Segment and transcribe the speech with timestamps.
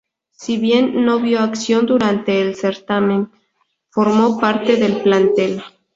[0.31, 3.29] Si bien no vio acción durante el certamen,
[3.91, 5.61] formó parte del plantel.